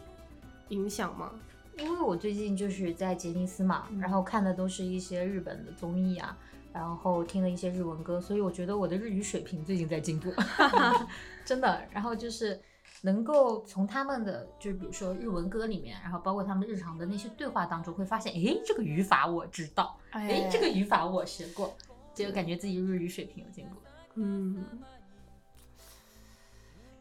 [0.68, 1.30] 影响吗？
[1.76, 6.36] 因为我最近就是在杰尼斯嘛，嗯然后看的都是一些日本的综艺啊，
[6.72, 10.32] 然后听了一些日文歌，所以我觉得我的日语水平最近在进步，
[11.44, 11.82] 真的。
[11.92, 12.58] 然后就是
[13.02, 21.76] 能够从他们的，就是比如说日文歌里面，然后包括他们日常的那些对话当中，会发现，诶，这个语法我知道，诶，这个语法我学过，
[22.14, 23.76] 就感觉自己日语水平有进步。
[24.14, 24.64] 嗯，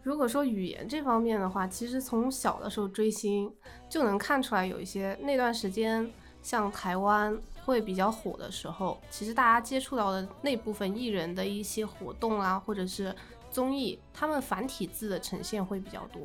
[0.06, 3.52] 如果说语言这方面的话，其实从小的时候追星
[3.90, 6.08] 就能看出来，有一些那段时间
[6.44, 13.14] 像台湾会比较火的时候，其实大家接触到的那部分艺人的一些活动啊，或者是
[13.50, 16.22] 综艺，他们繁体字的呈现会比较多。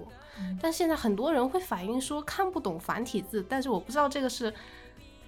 [0.61, 4.53] 但现在很多人会反映说看不懂繁体字，但是我不知道这个是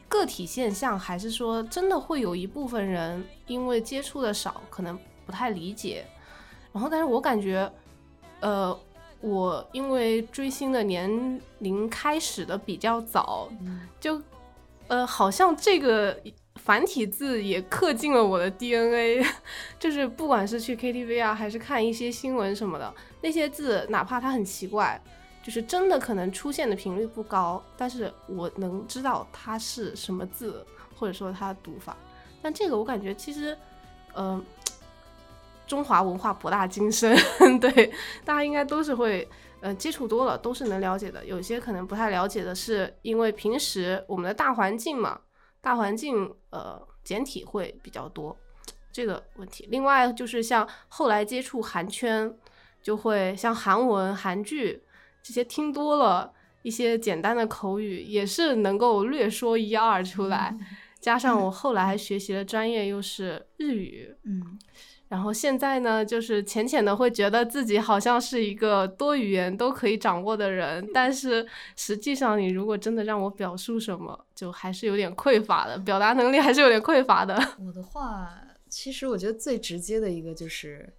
[0.09, 6.05] 个体现象，还是说真的会有一部分人因为接触的少，可能不太理解。
[6.71, 7.71] 然后，但是我感觉，
[8.43, 8.79] 呃，
[9.21, 13.49] 我因为追星的年龄开始的比较早，
[13.99, 14.21] 就
[14.89, 16.21] 呃，好像这个
[16.57, 19.25] 繁体字也刻进了我的 DNA，
[19.81, 25.01] 就是不管是去 KTV 啊，还是看一些新闻什么的，那些字哪怕它很奇怪，
[25.43, 31.97] 就是真的可能出现的频率不高，但是我能知道它是什么字，或者说它的读法。
[32.43, 33.57] 但这个我感觉其实，
[34.15, 34.45] 嗯、
[35.73, 37.17] 中华文化博大精深，
[37.59, 37.91] 对
[38.27, 39.27] 大家应该都是会，
[39.63, 41.25] 呃，接触多了都是能了解的。
[41.25, 45.19] 有些可能不太了解的是，因为平时我们的大环境嘛，
[45.63, 48.37] 大环境呃简体会比较多
[48.93, 49.67] 这个问题。
[49.71, 52.37] 另外就是像后来接触韩圈，
[52.83, 54.83] 就会像韩文、韩剧
[55.23, 56.35] 这些听多了。
[56.65, 60.57] 一些简单的口语也是能够略说一二出来，
[61.01, 64.57] 加上我后来还学习了专业又是日语，嗯，
[65.13, 71.47] 然后现在呢，就是浅浅的会觉得自己好像是一个多语言都可以掌握的人，但是
[71.77, 77.35] 实际上你如果真的让我表述什么，就还是有点匮乏的，表达能力还是有点匮乏的。
[77.59, 78.27] 我的话，
[78.71, 80.91] 其实我觉得最直接的一个就是，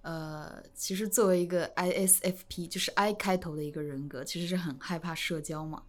[0.00, 5.82] 呃，其实作为一个 ISFP，就是 I 开头的一个人格，其实是很害怕社交嘛。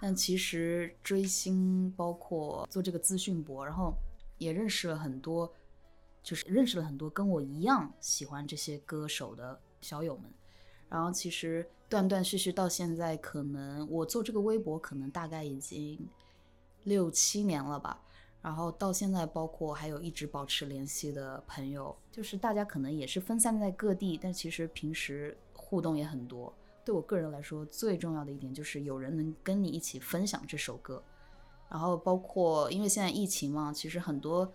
[0.00, 3.92] 但其实追星，包括做这个资讯博，然后
[4.38, 5.52] 也认识了很多，
[6.24, 10.24] 就是认识了很多跟我一样喜欢这些歌手的小友们。
[10.88, 16.08] 然后其实断断续续到现在，可能我做这个微博，可能大概已经
[16.84, 18.00] 六七年了吧。
[18.42, 26.54] 然后到现在，包括还有一直保持联系的朋友，就是大家可能也是分散在各地，但其实平时互动也很多。
[26.84, 31.02] 对我个人来说，最重要的一点就是有人能跟你一起分享这首歌。
[31.70, 34.52] 然后包括因为现在疫情嘛，其实很多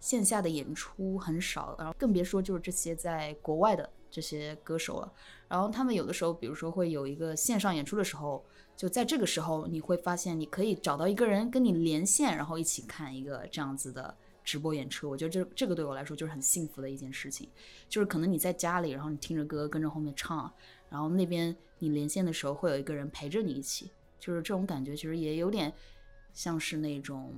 [0.00, 5.12] 线下的演出很少，然后更别说就是这些在国外的这些歌手了。
[5.48, 8.44] 然后他们有的时候，比如说会有一个线上演出的时候，
[8.76, 17.48] 就在这个时候，你会发现你可以找到一个人跟你连线，然后一起看一个这样子的直播演出，我觉得这这个对我来说就是很幸福的一件事情。
[17.88, 20.52] 就是可能你在家里，然后你听着歌跟着后面唱，
[20.90, 25.72] 然后那边你连线的时候会有一个人陪着你一起，就是这种感觉，其实也有点
[26.32, 27.34] 像是那种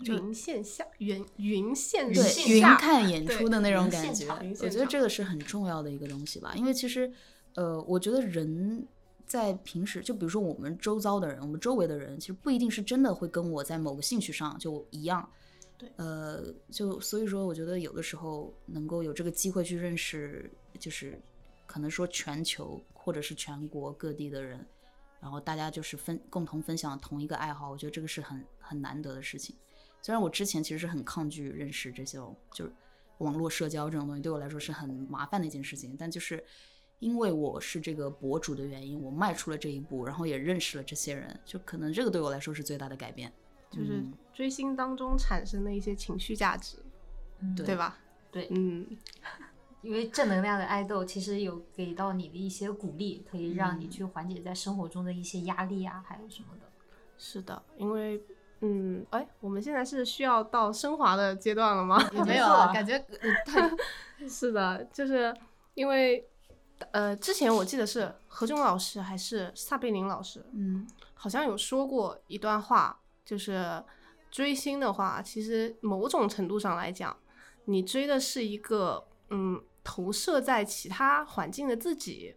[0.00, 4.28] 云线下云云线对云看演出的那种感觉。
[4.60, 7.12] 我觉得这个是很重要的一个东西吧，因为其实
[7.54, 8.86] 呃，我觉得人。
[9.28, 15.28] 在平时，就比如说我们周遭的人，我们周围的人，其实不一定是真的会跟我在某个兴趣上就一样。
[15.76, 21.20] 对，呃，就所以说，我觉得有的时候能够有这个机会去认识，就是
[21.66, 24.64] 可能说全球或者是全国各地的人，
[25.18, 29.56] 然后大家就是分共同分享同一个爱好，我觉得这个是很很难得的事情。
[30.06, 32.16] 虽然我之前其实是很抗拒认识这些
[32.52, 32.72] 就是
[33.18, 36.44] 网络社交这种东西，对我来说是很麻烦的一件事情，但就是。
[36.98, 43.30] 因为我是这个博主的原因，我迈出了这一步，然后也认识了这些人，就可能这个对我来说是最大的改变。
[43.70, 46.78] 就是嗯追星当中产生的一些情绪价值，
[47.40, 47.98] 嗯对吧？
[48.30, 48.86] 对，嗯，
[49.82, 56.72] 因为正能量的爱豆其实有给到你的一些鼓励，可以让你去缓解在生活中的一些压力啊，还有什么的。
[57.18, 58.22] 是的，因为
[58.60, 62.02] 嗯，哎，我们现在是需要到升华的阶段了吗？
[62.12, 63.70] 也没没有感觉呃太
[64.28, 65.34] 是的，就是
[65.74, 66.26] 因为
[66.90, 73.82] 呃，之前我记得是何炅老师还是撒贝宁老师，嗯好像有说过一段话，就是
[74.30, 77.16] 追星的话，其实某种程度上来讲，
[77.66, 82.34] 你追的是一个嗯投射在其他环境的自己，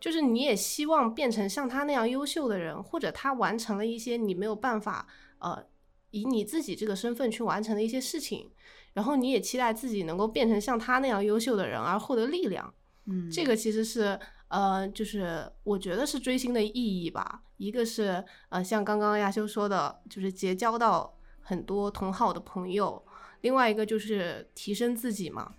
[0.00, 5.06] 就是你也希望变成像他那样优秀的人，或者他完成了一些你没有办法
[5.44, 5.64] 呃
[6.10, 8.50] 以你自己这个身份去完成的一些事情，
[8.94, 12.72] 然后你也期待自己能够变成像他那样优秀的人而获得力量。
[13.06, 17.42] 嗯，这个其实是呃，就是我觉得是追星的意义吧。
[17.56, 23.02] 一个是呃，像刚刚亚修说的，就是结交到很多同好的朋友；
[23.42, 25.54] 另外一个就是提升自己嘛。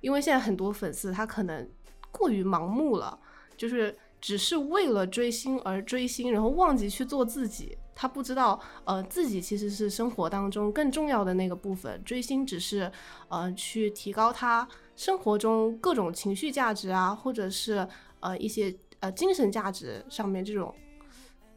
[0.00, 1.68] 因为现在很多粉丝他可能
[2.12, 3.18] 过于盲目了，
[3.56, 7.76] 就是只是为了追星而追星，然后忘记去做自己。
[7.94, 12.02] 他不知道，呃，自己其实是生活当中更重要的那个部分。
[12.04, 12.90] 追星只是，
[13.28, 17.86] 呃，去提高他生活中各种情绪价值啊，或者是
[18.20, 20.74] 呃一些呃精神价值上面这种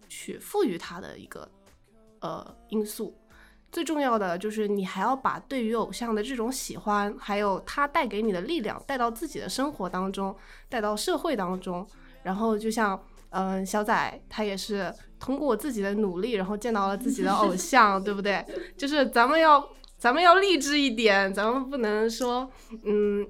[0.10, 1.50] 去赋予他的一个
[2.20, 3.16] 呃因素。
[3.72, 10.36] 最重要的就是你还要把对于偶像的这种喜欢，还有他带给你的力量带到自己的生活当中，
[10.68, 11.88] 带到社会当中。
[12.28, 18.46] 然后就像嗯、呃小仔他也是通过自己的努力，然后见到了自己的偶 像，对不对？
[18.78, 19.66] 就是咱们要
[19.98, 22.52] 咱们要励志一点，咱们不能说
[22.84, 23.26] 嗯。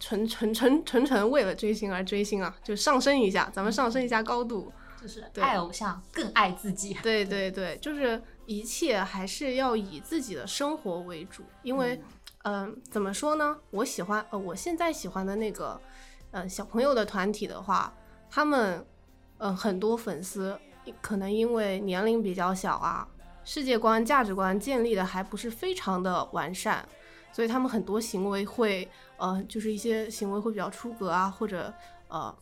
[0.00, 4.72] 纯纯纯纯纯为了追星而追星啊，就上升一下，咱们上升一下高度。
[5.02, 6.96] 就是爱偶像更爱自己。
[7.02, 12.00] 对对对，就是一切还是要以自己的生活为主，因为，
[12.44, 13.58] 嗯、怎么说呢？
[13.70, 15.80] 我喜欢，呃，我现在喜欢的那个，
[16.30, 17.92] 呃，小朋友的团体的话，
[18.30, 18.86] 他们，
[19.38, 20.58] 嗯、很多粉丝
[21.00, 23.08] 可能因为年龄比较小啊，
[23.44, 26.86] 世界观、价值观建立的还不是非常的完善，
[27.32, 31.72] 所以他们很多行为会，呃，就是一些行为会比较出格啊，或者
[32.08, 32.34] 呃，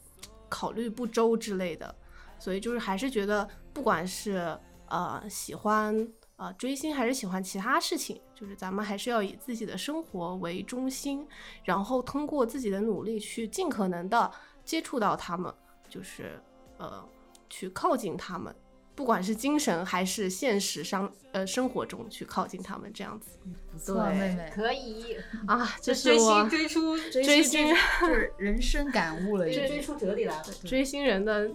[0.49, 1.94] 考虑不周之类的。
[2.38, 11.27] 所以就是还是觉得，不管是呃喜欢呃追星，还是喜欢其他事情，就是咱们还是要以自己的生活为中心，
[11.64, 14.31] 然后通过自己的努力去尽可能的
[14.64, 15.53] 接触到他们，
[15.96, 16.38] 就是
[16.76, 17.02] 呃
[17.48, 18.54] 去靠近他们，
[18.94, 23.38] 不管是精神还是现实上呃生活中去靠近他们这样子
[23.72, 27.74] 不错，妹妹， 可以，啊，这是追我星追出 追星就
[28.06, 30.44] 是 人生感悟了，追出哲理来了。
[30.64, 31.50] 追星人的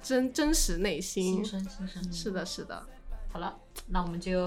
[0.00, 1.44] 真真实内心
[2.12, 2.86] 是的，是的。
[3.32, 3.56] 好了，
[3.88, 4.40] 那我们就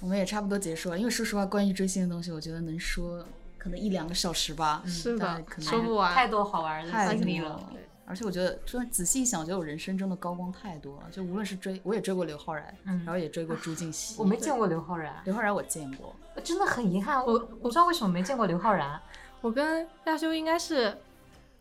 [0.00, 0.98] 我们也差不多结束了。
[0.98, 3.24] 因为说实话，关于追星的东西，我觉得能说
[3.56, 4.82] 可能一两个小时吧。
[4.86, 7.72] 是的可能说不完太多好玩的太经历了多了。。
[8.08, 11.08] 而且我觉得，真的仔细一想，我觉得我人生中的高光太多了。
[11.12, 14.14] 就无论是追，我也追过刘昊然，嗯然后也追过朱婧汐。
[14.18, 16.14] 我没见过刘昊然，刘昊然，我见过。
[16.42, 19.00] 真的很遗憾，我我不知道为什么没见过刘昊然。
[19.40, 20.96] 我跟亚修应该是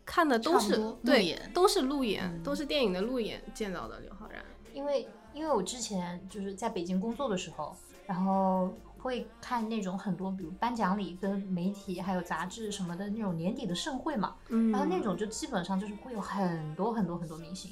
[0.05, 4.43] 看的都是对演，都是路演，嗯都是电影的路演见到的刘昊然。
[4.73, 7.75] 因为因为我之前就是在北京工作的时候，
[8.05, 8.71] 然后
[9.07, 14.69] 会看那种很多，比如颁奖礼跟媒体还有杂志什么的那种年底的盛会嘛，嗯。
[14.69, 17.71] 然后那种就基本上就是会有很多很多很多明星，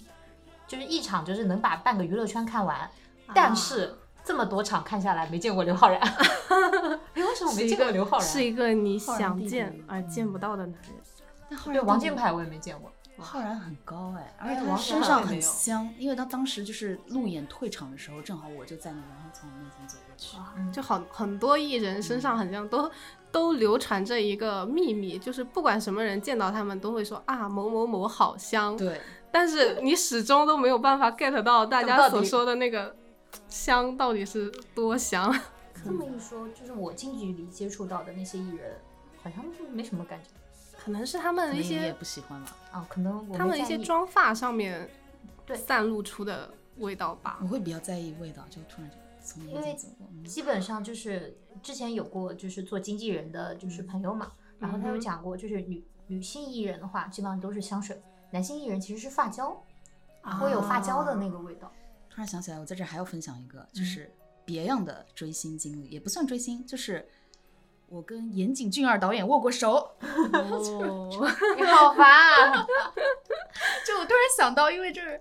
[0.65, 2.89] 就是一场就是能把半个娱乐圈看完，
[3.35, 5.99] 但是这么多场看下来没见过刘昊然，
[7.13, 8.25] 哎，为什么没见过刘昊然？
[8.25, 11.61] 是一个你想见而见不到的男人。
[11.65, 20.37] 对王健，凯我也没见过，浩然很高哎，而哎且他身上很香，因为他当时就是路演退场的时候，正好我就在那，然后从我面前走过去。
[20.57, 20.71] 嗯。
[20.71, 22.91] 就好很多艺人身上很像都
[23.31, 28.99] 都流传着一个秘密，就是不管什么人见到他们都会说啊某某某好香，对，
[29.31, 32.95] 但是你始终都没有办法 get 到大家所说的那个
[33.47, 35.33] 香到底是多香。
[35.83, 38.77] 这么一说，就是我近距离接触到的那些艺人，
[39.21, 40.29] 好像就没什么感觉
[40.85, 42.55] 可能是他们一可能你也些不喜欢吧？
[42.71, 42.85] 啊。
[42.87, 44.87] 可能他们一些妆发上面
[45.43, 47.47] 对散露出的味道吧我。
[47.47, 49.75] 会比较在意味道，就突然就从眼因为
[50.23, 59.59] 基本上就是之前有过就是做经纪人的就是朋友嘛，然后他有讲过，就是女女性艺人的话，基本上都是香水，男性艺人其实是发胶，
[60.39, 61.71] 会有发胶的那个味道。
[62.11, 64.13] 突然想起来，我在这儿还要分享一个，嗯就是
[64.45, 67.07] 别样的追星经历，也不算追星，就是
[67.87, 69.95] 我跟岩井俊二导演握过手。
[70.01, 71.09] 哦，
[71.57, 72.65] 你好烦啊！
[73.85, 75.19] 就我突然想到，因为这儿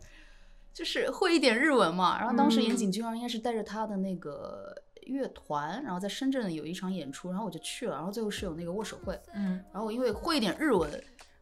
[0.73, 10.91] 就是会一点日文嘛，然后当时岩嗯井俊二应该是带着他的那个乐团，然后在深圳有一场演出，然后我就去了，然后最后是有那个握手会，嗯，然后我因为会一点日文，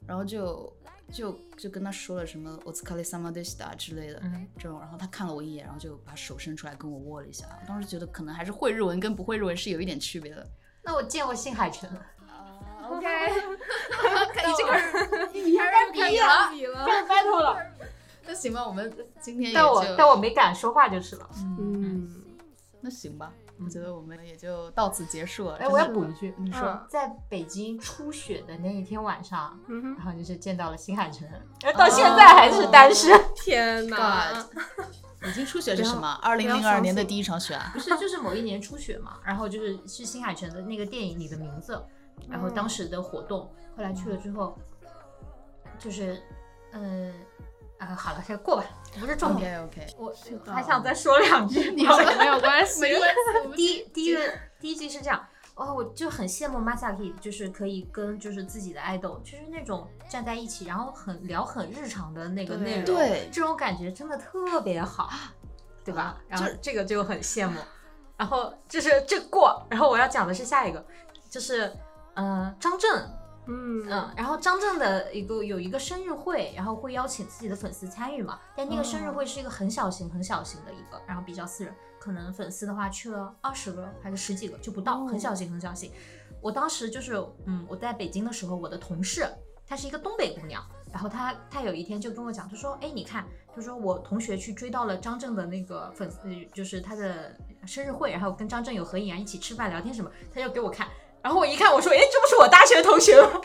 [0.07, 0.71] 然后就
[1.11, 10.47] 就就跟他说了什么 o t s u k a r i sama de shita 之类的、嗯这种，然后他看了我一眼，然后就把手伸出来跟我握了一下，我当时觉得可能还是会日文跟不会日文是有一点区别的。
[10.83, 11.89] 那我见过新海诚
[12.89, 13.07] ，OK，
[14.51, 16.85] 已经开始你开始比了，比了。
[16.87, 17.57] 开始 battle 了。
[18.27, 21.29] 那行吧，我们今天但我但我没敢说话就是了。
[21.59, 22.09] 嗯，
[22.81, 23.33] 那行吧，
[23.65, 25.57] 我觉得我们也就到此结束了。
[25.57, 29.59] 哎，我要补一句，你说嗯在北京初雪的那一天晚上，
[29.97, 31.29] 然后就是见到了新海诚，
[31.63, 33.11] 然后到现在还是单身。
[33.35, 34.33] 天哪！
[35.23, 36.19] 北京初雪是什么？
[36.21, 37.71] 二零零二年的第一场雪啊！
[37.73, 41.75] 不是，就是某一年初雪嘛，然后就是是新海诚的那个电影《你的名字》，
[42.29, 43.41] 然后当时的活动，
[43.77, 44.59] 后来去了之后，
[45.79, 46.21] 就是，
[46.73, 47.15] 嗯，
[47.79, 48.65] 啊，好了，先过吧，
[48.99, 49.63] 不是重点。
[49.65, 50.13] OK 我
[50.53, 52.83] 还想再说两句，你说没有关系，
[53.55, 54.21] 第一第一个
[54.61, 55.25] 第一句是这样，
[55.55, 65.11] 哦，我就很羡慕 Masaki，就是可以跟就是自己的 idol，就是那种站在一起，然后很聊很日常的那个内容，对这种感觉真的特别好，
[65.85, 66.19] 对吧？
[66.27, 67.61] 然后就这个就很羡慕，
[68.17, 70.85] 然后就是这过，然后我要讲的是下一个，
[71.29, 71.71] 就是
[72.15, 72.91] 呃张震，
[73.47, 73.87] 嗯。
[73.91, 85.93] 嗯，然后张震的一个有一个生日会，然后会邀请自己的粉丝参与嘛，但那个生日会是一个很小型、很小型的一个，然后比较私人，可能粉丝的话去了二十个还是十几个就不到，很小型很小型。
[86.41, 87.15] 我当时就是，
[87.47, 89.25] 嗯，我在北京的时候，我的同事
[89.65, 90.61] 她是一个东北姑娘，
[90.93, 93.25] 然后她她有一天就跟我讲，她说，哎，你看，
[93.55, 97.37] 她说我同学去追到了张震的那个粉丝，呃就是他的
[97.67, 100.89] 生日会，然后跟张震有合影啊，一起吃饭聊天什么，她就给我看。
[101.23, 103.41] 然后我一看，我说：“哎，这不是我大学同学吗？”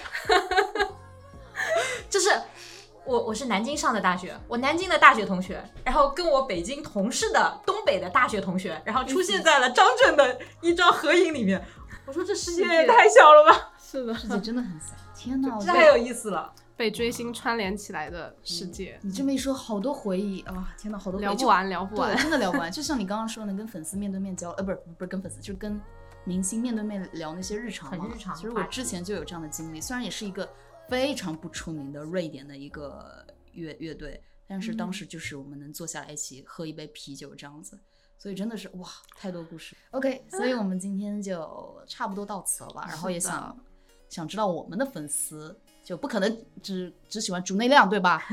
[2.09, 2.31] 就是
[3.05, 11.63] 我，我是南京上的大学，我南京的大学同学，然后跟我北京同事的东北的大学同学，然后出现在了张震的一张合影里面。
[12.05, 14.93] 我说这世界也太小了吧， 是的，世界真的很小。
[15.15, 16.53] 天哪，这太有意思了。
[16.75, 20.71] 被追星串联起来的世界，你这么一说，好多回忆啊！
[20.77, 22.15] 天哪，好多回忆聊不完，聊不，完。
[22.15, 22.71] 真的聊不完。
[22.71, 25.81] 就像你刚刚说的，跟粉丝面对面交，呃，不是不是跟粉丝，就是跟
[26.23, 28.03] 明星面对面聊那些日常嘛。
[28.03, 30.47] 很日常其实我之前就有这样的经历，虽然也是一个
[30.87, 37.77] 非常不出名的瑞典的一个乐乐队，但是嗯当时就是我们能坐下来一起喝一杯啤酒这样子。
[38.19, 39.77] 所以真的是哇，太多故事。
[39.91, 42.83] OK， 所以我们今天就差不多到此了吧。
[42.87, 43.55] 然后也想
[44.09, 48.23] 想知道我们的粉丝就不可能只只喜欢竹内亮，对吧？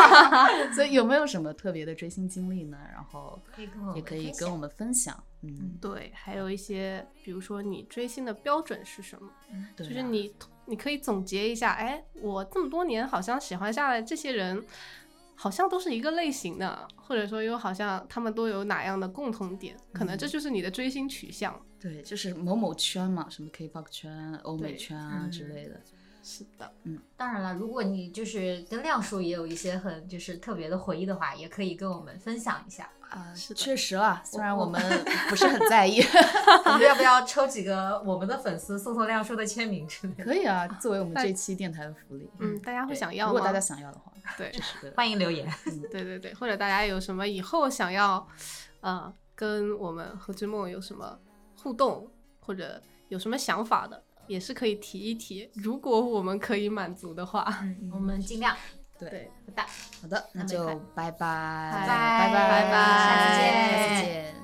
[0.74, 2.78] 所以有没有什么特别的追星经历呢？
[2.90, 5.22] 然后可以跟我也可以跟我们分享。
[5.42, 9.30] 嗯，对，还有一些，比如说你追星的标准是什么？
[9.76, 10.34] 对啊，就是你，
[10.64, 14.64] 你可以总结一下，哎，我这么多年好像喜欢下来这些人，
[15.40, 21.54] 好像都是一个类型的，或者说又好像他们都有哪样的共同点，可能这嗯就是你的追星取向。
[21.78, 25.80] 对，就是某某圈嘛，什么 K-pop 圈、欧美圈啊嗯之类的。
[26.24, 32.90] 是的，嗯当然了，如果你就是跟亮叔也有一些很就是特别的回忆的话，也可以跟我们分享一下。
[33.08, 34.82] 啊，是的确实啦，虽然我我们
[35.30, 36.02] 不是很在意，
[36.66, 40.24] 我们要不要抽几个我们的粉丝送送亮叔的签名之类的？
[40.24, 42.28] 可以啊，作为我们这期电台的福利。
[42.40, 43.32] 嗯，大家会想要吗？
[43.32, 44.52] 如果大家想要的话，对
[44.94, 45.48] 欢迎留言。
[45.90, 48.26] 对对对，或者大家有什么以后想要，
[48.80, 51.18] 呃，跟我们何之梦有什么
[51.62, 52.10] 互动，
[52.40, 55.50] 或者有什么想法的，也是可以提一提。
[55.54, 58.56] 如果我们可以满足的话，嗯， 我们尽量。
[58.98, 59.08] 对。
[59.08, 59.66] 对，拜拜。
[60.02, 64.37] 好的，那就拜拜，拜拜拜拜下次见下次见。